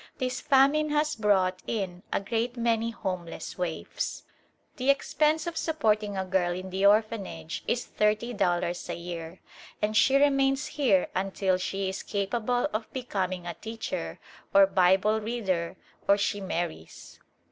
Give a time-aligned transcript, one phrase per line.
[0.17, 4.23] This famine has brought in a great many homeless waifs.
[4.77, 9.39] The expense of supporting a girl in the Orphanage is thirty dollars (^30) a year,
[9.79, 14.17] and she remains here until she is capable of becoming a teacher
[14.55, 15.77] or Bible reader
[16.07, 17.19] or she marries.